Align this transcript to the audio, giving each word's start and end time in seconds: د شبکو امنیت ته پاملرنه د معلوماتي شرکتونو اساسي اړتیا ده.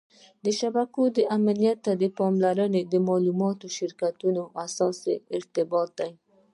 د 0.45 0.47
شبکو 0.59 1.03
امنیت 1.37 1.77
ته 1.85 1.91
پاملرنه 2.19 2.81
د 2.85 2.93
معلوماتي 3.07 3.67
شرکتونو 3.77 4.41
اساسي 4.65 5.15
اړتیا 5.35 5.83
ده. 5.97 6.07